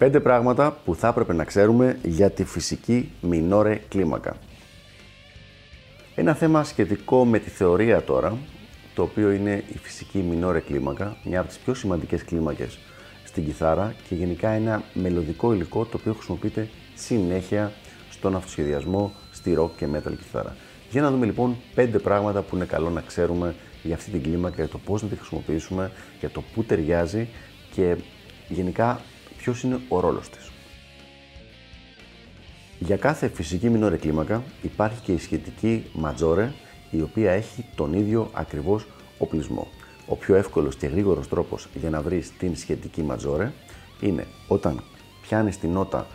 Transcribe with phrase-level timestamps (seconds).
[0.00, 4.36] Πέντε πράγματα που θα έπρεπε να ξέρουμε για τη φυσική μινόρε κλίμακα.
[6.14, 8.36] Ένα θέμα σχετικό με τη θεωρία τώρα,
[8.94, 12.78] το οποίο είναι η φυσική μινόρε κλίμακα, μια από τις πιο σημαντικές κλίμακες
[13.24, 17.72] στην κιθάρα και γενικά ένα μελλοντικό υλικό το οποίο χρησιμοποιείται συνέχεια
[18.10, 20.56] στον αυτοσχεδιασμό στη rock και metal κιθάρα.
[20.90, 24.54] Για να δούμε λοιπόν πέντε πράγματα που είναι καλό να ξέρουμε για αυτή την κλίμακα,
[24.56, 25.90] για το πώς να τη χρησιμοποιήσουμε,
[26.20, 27.28] για το πού ταιριάζει
[27.74, 27.96] και
[28.48, 29.00] γενικά
[29.40, 30.50] ποιος είναι ο ρόλος της.
[32.78, 36.52] Για κάθε φυσική μινόρε κλίμακα υπάρχει και η σχετική ματζόρε
[36.90, 38.86] η οποία έχει τον ίδιο ακριβώς
[39.18, 39.68] οπλισμό.
[40.06, 43.52] Ο πιο εύκολος και γρήγορος τρόπος για να βρεις την σχετική ματζόρε
[44.00, 44.82] είναι όταν
[45.22, 46.06] πιάνεις την νότα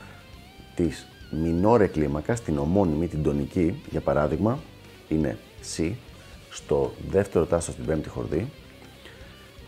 [0.76, 4.60] της μινόρε κλίμακα, την ομώνυμη, την τονική, για παράδειγμα,
[5.10, 5.38] είναι
[5.78, 5.92] C,
[6.50, 8.50] στο δεύτερο τάστο στην πέμπτη χορδή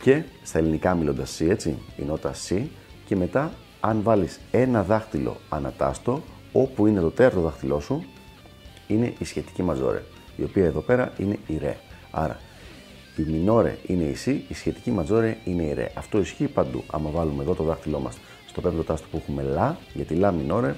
[0.02, 2.62] και στα ελληνικά μιλώντας C, έτσι, η νότα C
[3.08, 8.04] και μετά αν βάλεις ένα δάχτυλο ανατάστο, όπου είναι το τέρτο δάχτυλό σου,
[8.88, 10.04] είναι η σχετική μαζόρε,
[10.36, 11.78] η οποία εδώ πέρα είναι η ρε.
[12.12, 12.40] Άρα,
[13.18, 15.92] η μινόρε είναι η σι, η σχετική ματζόρε είναι η ρε.
[15.94, 16.84] Αυτό ισχύει παντού.
[16.92, 20.76] Άμα βάλουμε εδώ το δάχτυλό μας στο πέμπτο τάστο που έχουμε λα, γιατί λα μινόρε,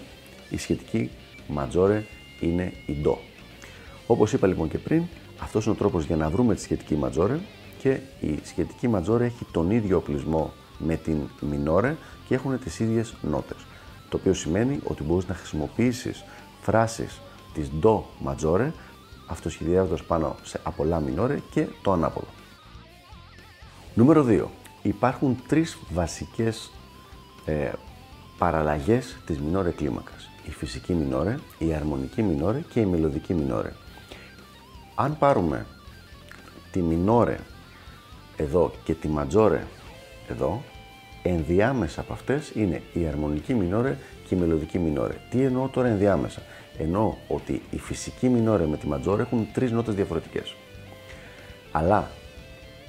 [0.50, 1.10] η σχετική
[1.48, 2.04] ματζόρε
[2.40, 3.18] είναι η ντο.
[4.08, 5.04] Όπως είπα λοιπόν και πριν,
[5.40, 7.40] αυτός είναι ο τρόπος για να βρούμε τη σχετική ματζόρε
[7.78, 11.96] και η σχετική ματζόρε έχει τον ίδιο οπλισμό με την μινόρε
[12.28, 13.58] και έχουν τις ίδιες νότες.
[14.10, 16.24] Το οποίο σημαίνει ότι μπορείς να χρησιμοποιήσεις
[16.62, 17.22] φράσεις
[17.54, 18.72] της ντο ματζόρε
[19.28, 22.28] αυτοσχεδιάζοντας πάνω σε από λα μινόρε και το ανάποδο.
[23.94, 24.46] Νούμερο 2.
[24.82, 26.72] Υπάρχουν τρεις βασικές
[27.46, 27.72] ε,
[28.38, 30.30] παραλλαγές της μινόρε κλίμακας.
[30.46, 33.74] Η φυσική μινόρε, η αρμονική μινόρε και η μελωδική μινόρε.
[34.96, 35.66] Αν πάρουμε
[36.72, 37.40] τη μινόρε
[38.38, 39.64] εδώ και τη ματζόρε
[40.28, 40.64] εδώ,
[41.24, 43.98] ενδιάμεσα από αυτές είναι η αρμονική μινόρε
[44.28, 45.14] και η μελωδική μινόρε.
[45.30, 46.42] Τι εννοώ τώρα ενδιάμεσα;
[46.82, 50.56] Εννοώ ότι η φυσική μινόρε με τη ματζόρε έχουν τρεις νότες διαφορετικές.
[51.72, 52.10] Αλλά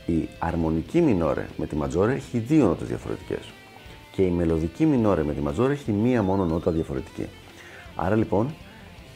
[0.07, 3.53] η αρμονική μινόρε με τη ματζόρε έχει δύο νότες διαφορετικές.
[4.13, 7.27] Και η μελωδική μινόρε με τη ματζόρε έχει μία μόνο νότα διαφορετική.
[7.97, 8.55] Άρα λοιπόν,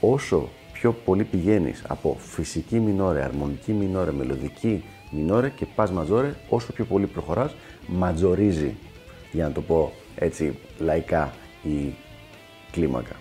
[0.00, 6.72] όσο πιο πολύ πηγαίνεις από φυσική μινόρε, αρμονική μινόρε, μελωδική μινόρε και πας ματζόρε, όσο
[6.72, 7.54] πιο πολύ προχωράς,
[7.86, 8.76] ματζορίζει,
[9.34, 11.94] για να το πω έτσι λαϊκά, η
[12.70, 13.16] κλίμακα.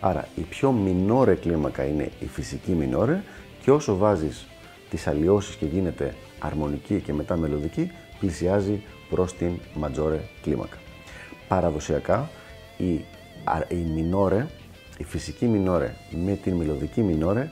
[0.00, 3.22] Άρα η πιο μινόρε κλίμακα είναι η φυσική μινόρε
[3.62, 4.46] και όσο βάζεις
[4.90, 10.76] τις αλλοιώσεις και γίνεται αρμονική και μετά μελωδική, πλησιάζει προς την ματζόρε κλίμακα.
[11.48, 12.30] Παραδοσιακά
[12.76, 12.90] η,
[13.68, 14.46] η μινόρε,
[14.98, 15.94] η φυσική μινόρε
[16.24, 17.50] με την μελωδική μινόρε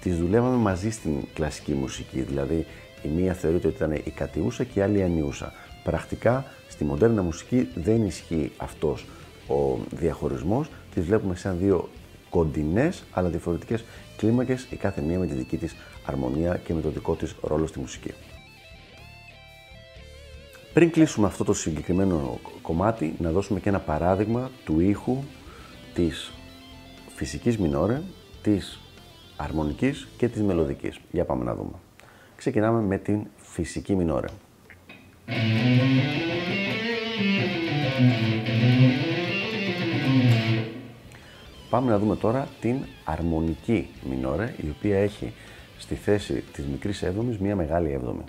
[0.00, 2.66] τις δουλεύαμε μαζί στην κλασική μουσική, δηλαδή
[3.02, 5.52] η μία θεωρείται ότι ήταν η κατιούσα και η άλλη η ανιούσα.
[5.88, 9.06] Πρακτικά στη μοντέρνα μουσική δεν ισχύει αυτός
[9.48, 11.88] ο διαχωρισμός, τις βλέπουμε σαν δύο
[12.30, 13.84] κοντινές αλλά διαφορετικές
[14.16, 17.66] κλίμακες, η κάθε μία με τη δική της αρμονία και με το δικό της ρόλο
[17.66, 18.12] στη μουσική.
[20.72, 25.16] Πριν κλείσουμε αυτό το συγκεκριμένο κομμάτι, να δώσουμε και ένα παράδειγμα του ήχου
[25.94, 26.32] της
[27.14, 28.02] φυσικής μινόρε,
[28.42, 28.80] της
[29.36, 30.98] αρμονικής και της μελωδικής.
[31.10, 31.74] Για πάμε να δούμε.
[32.36, 34.28] Ξεκινάμε με την φυσική μινόρε.
[41.70, 45.32] Πάμε να δούμε τώρα την αρμονική μινόρε, η οποία έχει
[45.78, 48.24] στη θέση της μικρής έβδομης μία μεγάλη έβδομη.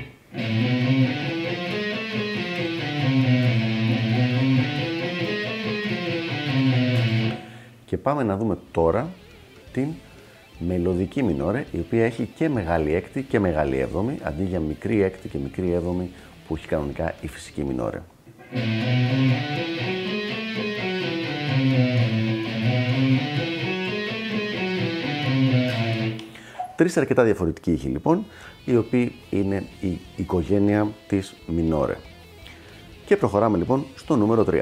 [7.85, 9.09] Και πάμε να δούμε τώρα
[9.71, 9.87] την
[10.59, 15.27] μελωδική μινόρε, η οποία έχει και μεγάλη έκτη και μεγάλη έβδομη, αντί για μικρή έκτη
[15.27, 16.09] και μικρή έβδομη
[16.47, 18.01] που έχει κανονικά η φυσική μινόρε.
[26.79, 28.25] Τρεις αρκετά διαφορετικοί ήχοι λοιπόν,
[28.65, 31.97] οι οποίοι είναι η οικογένεια της μινόρε.
[33.05, 34.61] Και προχωράμε λοιπόν στο νούμερο 3.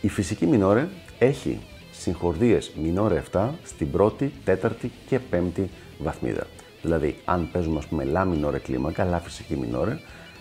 [0.00, 0.88] Η φυσική μινόρε
[1.18, 1.60] έχει
[1.92, 6.46] συγχορδίες μινόρε 7 στην πρώτη, τέταρτη και πέμπτη βαθμίδα.
[6.82, 9.98] Δηλαδή, αν παίζουμε ας πούμε λα μινόρε κλίμακα, λα φυσική μινόρε,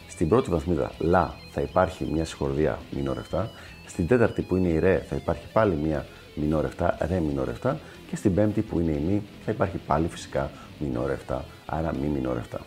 [0.07, 3.43] στην πρώτη βαθμίδα λα θα υπάρχει μια συγχορδία μινόρε 7,
[3.85, 6.05] στην τέταρτη που είναι η ρε θα υπάρχει πάλι μια
[6.35, 7.73] μινόρε 7, ρε μινόρε 7
[8.09, 12.07] και στην πέμπτη που είναι η μη θα υπάρχει πάλι φυσικά μινόρε 7, άρα μη
[12.07, 12.57] μινόρε 7.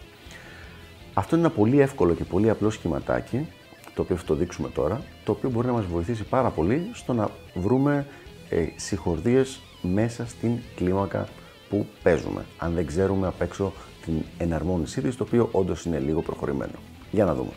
[1.14, 3.46] Αυτό είναι ένα πολύ εύκολο και πολύ απλό σχηματάκι,
[3.94, 7.12] το οποίο θα το δείξουμε τώρα, το οποίο μπορεί να μας βοηθήσει πάρα πολύ στο
[7.12, 8.06] να βρούμε
[8.48, 11.28] ε, συγχορδίες μέσα στην κλίμακα
[11.68, 13.72] που παίζουμε, αν δεν ξέρουμε απ' έξω
[14.04, 16.78] την εναρμόνισή της, το οποίο όντως είναι λίγο προχωρημένο.
[17.10, 17.50] Για να δούμε.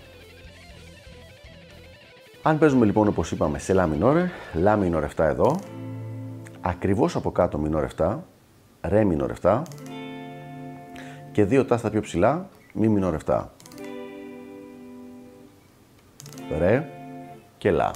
[2.41, 5.59] Αν παίζουμε λοιπόν όπως είπαμε σε λα μινόρε, λα μινόρε 7 εδώ,
[6.61, 8.17] ακριβώς από κάτω μινόρε 7,
[8.81, 9.61] ρε μινόρε 7
[11.31, 13.43] και δύο τάστα πιο ψηλά, μη μινόρε 7.
[16.57, 16.89] Ρε
[17.57, 17.91] και λα.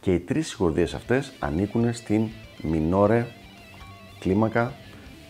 [0.00, 2.28] Και οι τρεις συγχορδίες αυτές ανήκουν στην
[2.62, 3.26] μινόρε
[4.18, 4.72] κλίμακα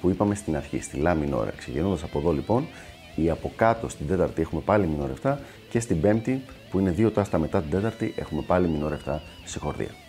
[0.01, 1.51] που είπαμε στην αρχή, στη λα μινόρε.
[1.57, 2.67] Ξεκινώντας από εδώ λοιπόν,
[3.15, 5.37] ή από κάτω στην τέταρτη έχουμε πάλι μινόρε 7
[5.71, 10.08] και στην πέμπτη που είναι δύο τάστα μετά την τέταρτη έχουμε πάλι μινόρε 7 συγχορδία.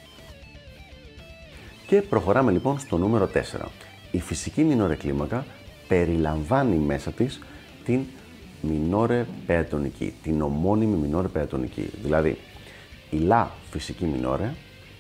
[1.90, 3.66] Και προχωράμε λοιπόν στο νούμερο 4.
[4.12, 5.46] Η φυσική μινόρε κλίμακα
[5.88, 7.40] περιλαμβάνει μέσα της
[7.86, 8.00] την
[8.62, 11.90] μινόρε πεατονική, την ομώνυμη μινόρε πεατονική.
[12.04, 12.38] Δηλαδή,
[13.10, 14.54] η λα φυσική μινόρε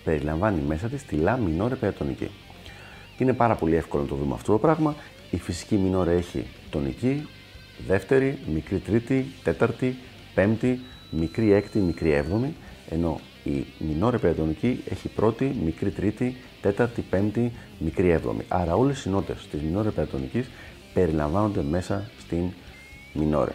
[0.03, 2.29] περιλαμβάνει μέσα της τη λα μινόρε πεατονική.
[3.17, 4.95] Είναι πάρα πολύ εύκολο να το δούμε αυτό το πράγμα.
[5.31, 7.27] Η φυσική μινόρε έχει τονική,
[7.87, 9.95] δεύτερη, μικρή τρίτη, τέταρτη,
[10.33, 12.55] πέμπτη, μικρή έκτη, μικρή έβδομη,
[12.89, 18.43] ενώ η μινόρε πεατονική έχει πρώτη, μικρή τρίτη, τέταρτη, πέμπτη, μικρή έβδομη.
[18.47, 20.49] Άρα όλες οι νότες της μινόρε πεατονικής
[20.93, 22.43] περιλαμβάνονται μέσα στην
[23.13, 23.51] μινόρε.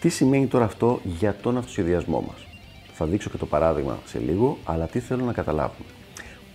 [0.00, 2.46] Τι σημαίνει τώρα αυτό για τον αυτοσχεδιασμό μας;
[2.92, 5.88] Θα δείξω και το παράδειγμα σε λίγο, αλλά τι θέλω να καταλάβουμε.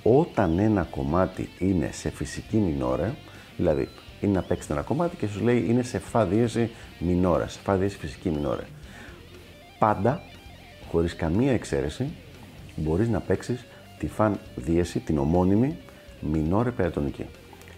[0.03, 3.13] Όταν ένα κομμάτι είναι σε φυσική μινόρε,
[3.57, 3.87] δηλαδή
[4.21, 6.69] είναι να παίξετε ένα κομμάτι και σου λέει είναι σε φα δίεση
[6.99, 8.63] μινόρε, σε φα δίεση φυσική μινόρε.
[9.79, 10.21] Πάντα,
[10.95, 12.09] χωρίς καμία εξαίρεση,
[12.75, 13.65] μπορείς να παίξεις
[13.99, 15.77] τη φαν δίεση, την ομώνυμη
[16.19, 17.25] μινόρε περατονική.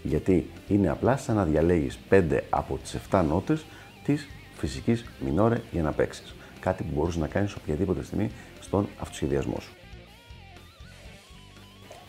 [0.04, 3.66] Γιατί είναι απλά σαν να διαλέγεις 5 από τις 7 νότες
[4.04, 4.28] της
[4.58, 6.36] φυσικής μινόρε για να παίξεις.
[6.60, 9.74] Κάτι που μπορείς να κάνεις οποιαδήποτε στιγμή στον αυτοσχεδιασμό σου.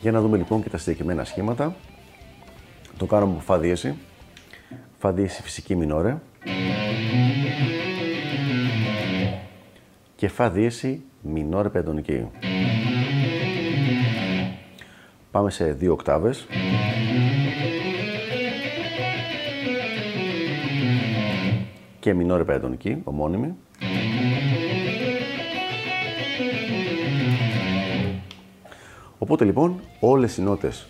[0.00, 1.76] Για να δούμε λοιπόν και τα συγκεκριμένα σχήματα.
[2.96, 3.94] Το κάνουμε από φα δίεση.
[4.98, 6.18] Φα δίεση φυσική μινόρε.
[10.18, 12.28] Και φα δίεση μινόρε πεντονική.
[15.30, 16.46] Πάμε σε δύο οκτάβες.
[22.00, 23.54] Και μινόρε πεντονική, ομώνυμη.
[29.18, 30.88] Οπότε λοιπόν όλες οι νότες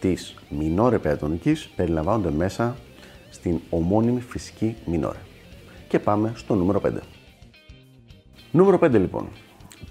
[0.00, 2.76] της μινόρε πεατονικής περιλαμβάνονται μέσα
[3.30, 5.18] στην ομώνυμη φυσική μινόρε.
[5.88, 7.13] Και πάμε στο νούμερο 5.
[8.56, 9.28] Νούμερο 5 λοιπόν.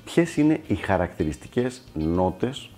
[0.05, 2.69] Ποιες είναι οι χαρακτηριστικές νότες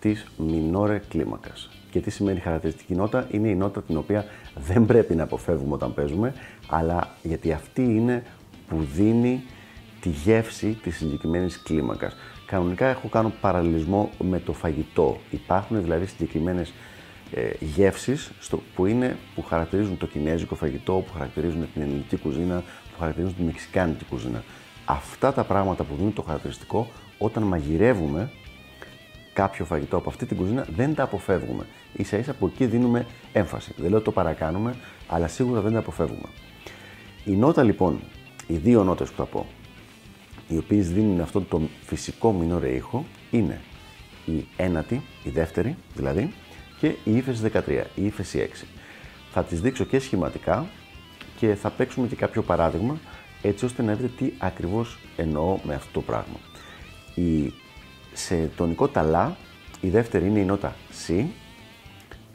[0.00, 5.14] της μινόρε κλίμακας; Και τι σημαίνει χαρακτηριστική νότα, είναι η νότα την οποία δεν πρέπει
[5.14, 6.34] να αποφεύγουμε όταν παίζουμε,
[6.68, 8.22] αλλά γιατί αυτή είναι
[8.68, 9.42] που δίνει
[10.00, 12.16] τη γεύση της συγκεκριμένης κλίμακας.
[12.46, 15.18] Κανονικά έχω κάνω παραλληλισμό με το φαγητό.
[15.30, 16.72] Υπάρχουν δηλαδή συγκεκριμένες
[17.32, 22.62] ε, γεύσεις στο, που, είναι, που χαρακτηρίζουν το κινέζικο φαγητό, που χαρακτηρίζουν την ελληνική κουζίνα,
[22.92, 24.42] που χαρακτηρίζουν τη μεξικάνικη κουζίνα.
[24.84, 26.88] Αυτά τα πράγματα που δίνουν το χαρακτηριστικό,
[27.18, 28.30] όταν μαγειρεύουμε
[29.32, 31.66] κάποιο φαγητό από αυτή την κουζίνα, δεν τα αποφεύγουμε.
[32.02, 33.74] σα ίσα από εκεί δίνουμε έμφαση.
[33.76, 34.74] Δεν λέω ότι το παρακάνουμε,
[35.08, 36.28] αλλά σίγουρα δεν τα αποφεύγουμε.
[37.24, 38.00] Η νότα λοιπόν,
[38.46, 39.46] οι δύο νότες που θα πω,
[40.48, 43.60] οι οποίες δίνουν αυτό το φυσικό μινόρε ήχο, είναι
[44.24, 46.32] η ένατη, η δεύτερη δηλαδή,
[46.80, 48.66] και η ύφεση 13, η ύφεση 6.
[49.32, 50.66] Θα τις δείξω και σχηματικά
[51.36, 52.98] και θα παίξουμε και κάποιο παράδειγμα
[53.48, 56.36] έτσι ώστε να δείτε τι ακριβώς εννοώ με αυτό το πράγμα.
[57.14, 57.52] Η,
[58.12, 59.36] σε τονικό τα
[59.80, 61.24] η δεύτερη είναι η νότα C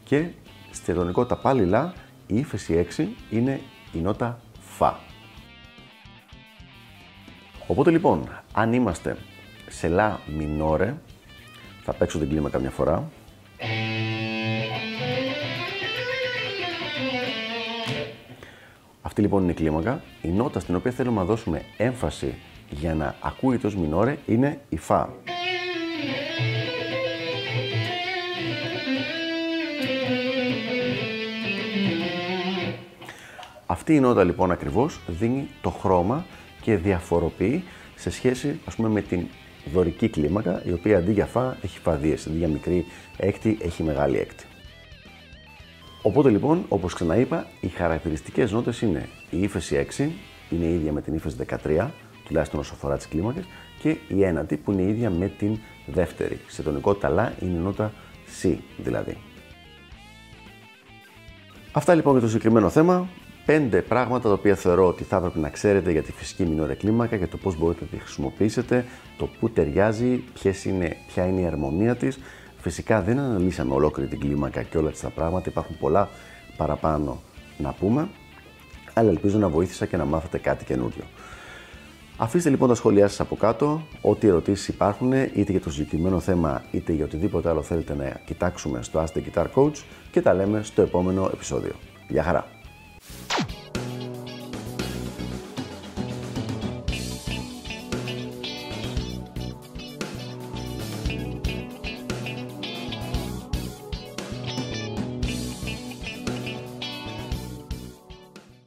[0.04, 0.28] και
[0.72, 1.94] σε τονικό τα πάλι λα,
[2.28, 3.62] η ύφεση 6 είναι
[3.94, 5.00] η νότα Φα.
[7.68, 9.18] Οπότε λοιπόν, αν είμαστε
[9.70, 10.96] σε λα μινόρε,
[11.84, 13.10] θα παίξω την κλίμακα μια φορά.
[19.10, 20.02] Αυτή λοιπόν είναι η κλίμακα.
[20.22, 22.36] Η νότα στην οποία θέλουμε να δώσουμε έμφαση
[22.70, 25.10] για να ακούγεται ως μινόρε είναι η Φα.
[33.66, 36.26] Αυτή η νότα λοιπόν ακριβώς δίνει το χρώμα
[36.62, 37.64] και διαφοροποιεί
[37.96, 39.26] σε σχέση ας πούμε με την
[39.74, 42.86] δωρική κλίμακα η οποία αντί για φα έχει φαδίες, αντί για μικρή
[43.18, 44.49] έκτη έχει μεγάλη έκτη.
[46.02, 50.10] Οπότε λοιπόν, όπως ξαναείπα, οι χαρακτηριστικές νότες είναι η ύφεση 6,
[50.50, 51.90] είναι ίδια με την ύφεση 13,
[52.26, 53.46] τουλάχιστον όσο αφορά τις κλίμακες,
[53.80, 56.40] και η ένατη που είναι η ίδια με την δεύτερη.
[56.48, 57.92] Σε τονικότητα λα είναι η νότα
[58.42, 59.18] C δηλαδή.
[61.72, 63.08] Αυτά λοιπόν για το συγκεκριμένο θέμα.
[63.46, 67.16] Πέντε πράγματα τα οποία θεωρώ ότι θα έπρεπε να ξέρετε για τη φυσική μινόρια κλίμακα,
[67.16, 68.86] για το πώς μπορείτε να τη χρησιμοποιήσετε,
[69.18, 70.24] το πού ταιριάζει,
[70.64, 72.20] είναι, ποια είναι η αρμονία της.
[72.70, 76.10] Φυσικά δεν αναλύσαμε ολόκληρη την κλίμακα και όλα τα πράγματα, υπάρχουν πολλά
[76.58, 77.22] παραπάνω
[77.58, 78.10] να πούμε,
[78.94, 81.04] αλλά ελπίζω να βοήθησα και να μάθετε κάτι καινούριο.
[82.18, 86.64] Αφήστε λοιπόν τα σχόλιά σας από κάτω, ό,τι ερωτήσεις υπάρχουν, είτε για το συγκεκριμένο θέμα,
[86.72, 90.64] είτε για οτιδήποτε άλλο θέλετε να κοιτάξουμε στο Ask the Guitar Coach και τα λέμε
[90.64, 91.74] στο επόμενο επεισόδιο.
[92.08, 92.59] Γεια χαρά!